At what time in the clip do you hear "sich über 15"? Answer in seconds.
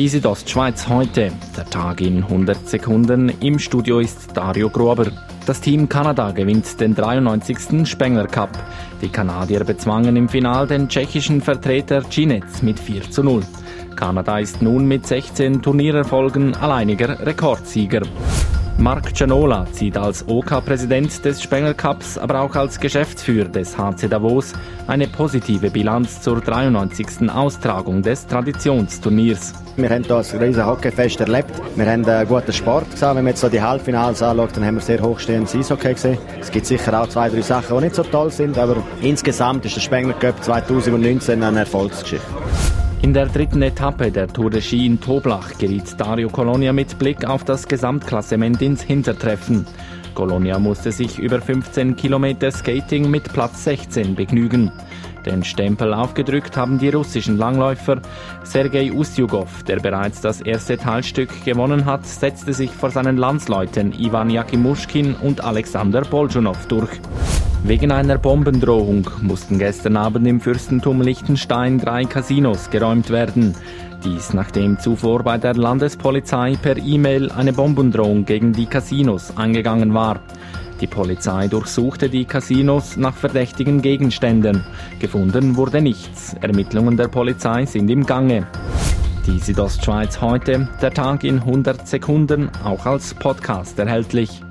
50.92-51.96